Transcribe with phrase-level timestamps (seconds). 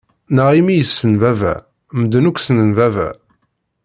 [0.35, 1.55] Neɣ imi yessen baba?
[2.01, 3.09] Medden akk snen baba.